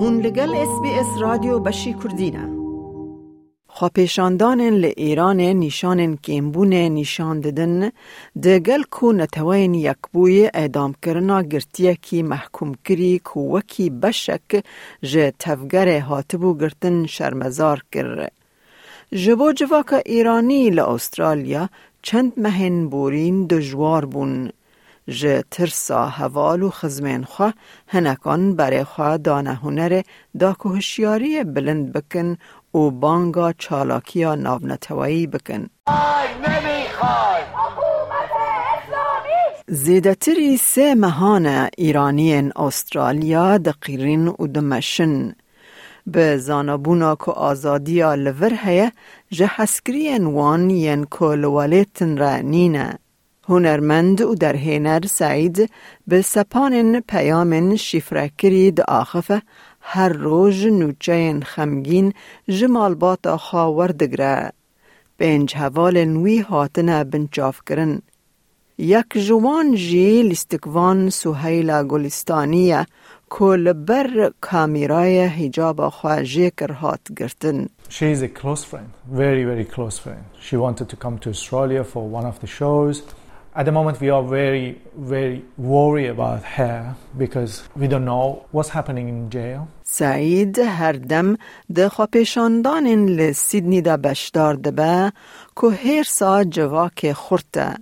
[0.00, 2.48] هون لگل اس بی اس رادیو بشی کردینه
[3.68, 7.90] خواپیشاندان ل ایران نیشان کیمبون نیشان ددن
[8.42, 14.64] دگل کو نتوین یکبوی اعدام کرنا گرتیه کی محکوم کری کو وکی بشک
[15.02, 18.28] جه تفگر هاتبو گرتن شرمزار کر.
[19.12, 21.68] جبو جواک ایرانی ل استرالیا
[22.02, 24.50] چند مهن بورین دجوار بون.
[25.08, 27.54] جه ترسا هوال و خزمین خواه
[27.88, 30.02] هنکان برای خواه دانه هنر
[30.38, 32.36] دا که هشیاری بلند بکن
[32.74, 35.66] و بانگا چالاکیا ناونتوایی بکن.
[39.68, 41.46] زیدتری سه مهان
[41.78, 45.34] ایرانی استرالیا دقیرین و دمشن
[46.06, 48.92] به زانبونا که آزادی لور هیه
[49.30, 52.98] جه حسکری وان ین کلوالیتن را نینه.
[53.48, 55.70] هنرمند و در هینر سعید
[56.06, 59.42] به سپان پیام شفرکری د آخفه
[59.80, 62.12] هر روز نوچه خمگین
[62.48, 64.52] جمال باتا خاور دگره.
[65.18, 68.02] بینج حوال نوی هاتنه بنچاف کرن.
[68.78, 72.86] یک جوان جی لستکوان سوهیلا گلستانیه
[73.30, 77.68] کل بر کامیرای حجاب خواه جیکر هات گرتن.
[77.88, 80.24] She is a close friend, very, very close friend.
[80.40, 83.02] She wanted to come to Australia for one of the shows.
[83.58, 88.68] At the moment, we are very, very worried about her because we don't know what's
[88.68, 89.68] happening in jail.
[89.84, 91.36] سعید هر دم
[91.74, 95.12] ده خواپیشاندان ل سیدنی دا بشدار دبه
[95.60, 97.74] که هر سا جواک خورته.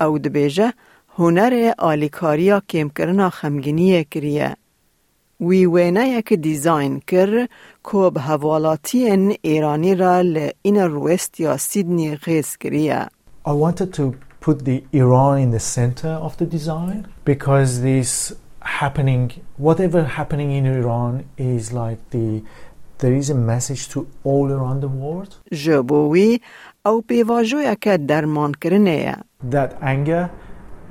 [0.00, 0.72] او دبیجه
[1.18, 4.56] هنر آلیکاریا کم کرنا خمگینی کریه.
[5.40, 7.46] وی وینه یک دیزاین کر
[7.92, 13.06] که به حوالاتی ایرانی را ل این روست یا سیدنی غیز کریه.
[13.46, 19.31] I wanted to put the Iran in the center of the design because this happening,
[19.57, 22.43] whatever happening in Iran is like the
[22.99, 25.35] there is a message to all around the world.
[25.51, 26.39] جبوی
[26.85, 29.15] او پیواجویا که درمان کرنه
[29.51, 30.29] That anger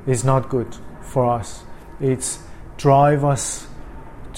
[0.07, 1.65] is not good for us.
[2.01, 2.39] It's
[2.77, 3.67] drive us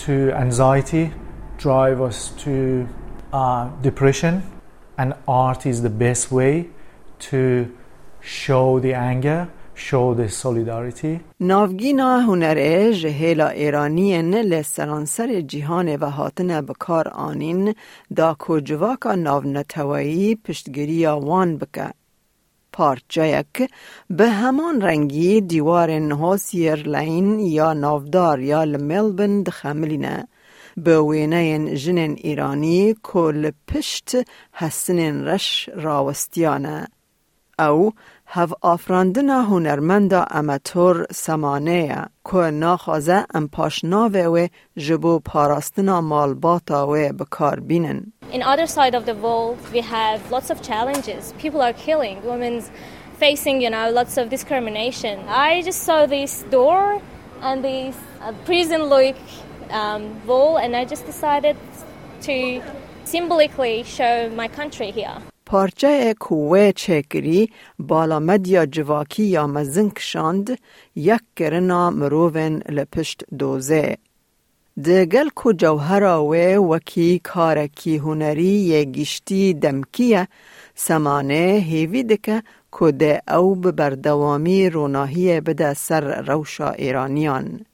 [0.04, 1.12] to anxiety,
[1.58, 2.86] drive us to
[3.32, 4.42] uh, depression,
[4.98, 6.68] and art is the best way
[7.18, 7.72] to
[8.21, 11.19] show the anger, show the solidarity.
[11.39, 17.75] ناوگینا هنره جهیلا ایرانین لسرانسر جیهان و هاتن بکار آنین
[18.15, 21.91] دا کجواکا ناونتوایی پشتگیری وان بکه.
[22.73, 23.69] پارچایک
[24.09, 30.27] به همان رنگی دیوار نهاسیر لین یا نافدار یا لملبن دخملینه.
[30.77, 34.11] به وینه جنن ایرانی کل پشت
[34.53, 36.87] حسن رش راوستیانه.
[37.60, 37.92] او
[38.26, 47.60] هف آفراندنا هنرمندا اماتور سمانه که ناخوازه ام پاشناوه و جبو پاراستنا مالباتا و بکار
[47.60, 48.12] بینن.
[48.32, 51.32] In other side of the world, we have lots of challenges.
[51.42, 52.70] People are killing, women's
[53.18, 55.14] facing, you know, lots of discrimination.
[55.28, 57.00] I just saw this door
[57.40, 59.22] and this uh, prison-like
[59.70, 61.56] um, wall, and I just decided
[62.28, 62.36] to
[63.04, 65.16] symbolically show my country here.
[65.51, 70.57] پارچه کوه چکری بالا مدیا جواکی یا مزنک شاند
[70.95, 73.97] یک کرنا مروون لپشت دوزه.
[74.85, 76.35] دگل کو جوهرا و
[76.73, 80.27] وکی کارکی هنری یه گشتی دمکیه
[80.75, 82.43] سمانه هیوی دکه
[82.79, 87.65] که ده او بردوامی روناهی بده سر روشا ایرانیان.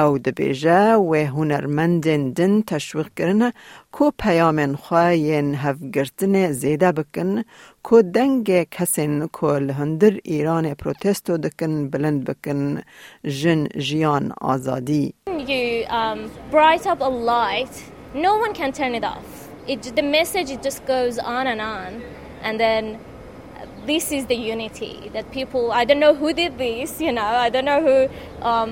[0.00, 3.52] او دبیجه و هنرمندن دن تشویق کرنه
[3.92, 7.44] کو پیامن خواه ین هفگرتن زیده بکن
[7.82, 12.82] کو دنگ کسین کو لهندر ایران پروتستو دکن بلند بکن
[13.24, 17.74] جن جیان آزادی You um, bright up a light,
[18.14, 19.48] no one can turn it off.
[19.68, 22.02] It, the message it just goes on and on,
[22.42, 22.98] and then
[23.86, 25.72] this is the unity that people.
[25.72, 27.32] I don't know who did this, you know.
[27.46, 27.98] I don't know who
[28.50, 28.70] um,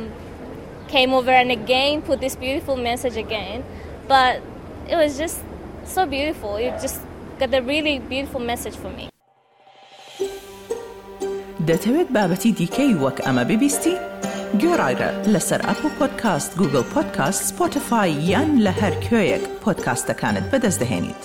[0.89, 3.65] came over and again put this beautiful message again,
[4.09, 4.33] but
[4.89, 5.39] it was just
[5.84, 6.57] so beautiful.
[6.57, 7.01] It just
[7.39, 9.09] got a really beautiful message for me.
[11.69, 13.95] دەتەوێت بابەتی دیکەی وەک ئەمە ببیستی؟
[14.63, 21.22] گۆڕایرە لەسەر ئەپ و پۆدکاست گوگل پۆدکاست سپۆتفاای یان لە هەر کوێیەک پۆدکاستەکانت بەدەستدەێنیت.